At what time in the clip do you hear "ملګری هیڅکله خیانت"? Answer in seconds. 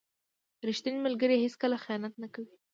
1.07-2.13